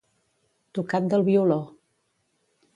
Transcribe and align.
Tocat 0.77 1.11
del 1.13 1.27
violó. 1.29 1.61